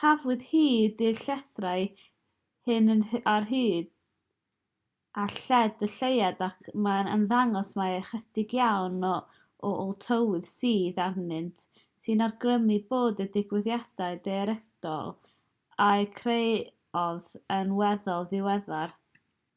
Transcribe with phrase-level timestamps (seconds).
[0.00, 1.86] cafwyd hyd i'r llethrau
[2.70, 2.90] hyn
[3.32, 3.88] ar hyd
[5.22, 9.16] a lled y lleuad ac mae'n ymddangos mai ychydig iawn o
[9.72, 11.66] ôl tywydd sydd arnynt
[12.06, 15.12] sy'n awgrymu bod y digwyddiadau daearegol
[15.90, 19.00] a'u creodd yn weddol ddiweddar